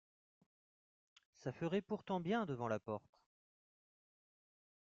[1.37, 3.21] Ca ferait pourtant bien devant la porte.